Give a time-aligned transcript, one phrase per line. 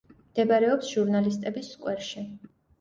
[0.29, 2.29] მდებარეობს ჟურნალისტების სკვერში.